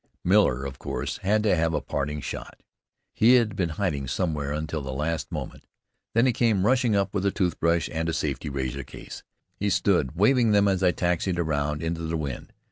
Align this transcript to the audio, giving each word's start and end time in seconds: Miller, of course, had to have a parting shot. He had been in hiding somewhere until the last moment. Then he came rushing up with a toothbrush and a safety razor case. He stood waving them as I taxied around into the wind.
Miller, 0.23 0.65
of 0.65 0.79
course, 0.79 1.17
had 1.17 1.43
to 1.43 1.55
have 1.55 1.75
a 1.75 1.79
parting 1.79 2.21
shot. 2.21 2.63
He 3.13 3.35
had 3.35 3.55
been 3.55 3.69
in 3.69 3.75
hiding 3.75 4.07
somewhere 4.07 4.51
until 4.51 4.81
the 4.81 4.91
last 4.91 5.31
moment. 5.31 5.67
Then 6.15 6.25
he 6.25 6.33
came 6.33 6.65
rushing 6.65 6.95
up 6.95 7.13
with 7.13 7.23
a 7.23 7.29
toothbrush 7.31 7.87
and 7.93 8.09
a 8.09 8.13
safety 8.13 8.49
razor 8.49 8.81
case. 8.83 9.21
He 9.59 9.69
stood 9.69 10.15
waving 10.15 10.53
them 10.53 10.67
as 10.67 10.81
I 10.81 10.89
taxied 10.89 11.37
around 11.37 11.83
into 11.83 12.01
the 12.07 12.17
wind. 12.17 12.51